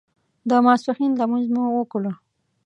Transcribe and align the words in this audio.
د 0.49 0.51
ماسپښین 0.65 1.11
لمونځ 1.19 1.45
مو 1.53 1.63
وکړ. 1.77 2.03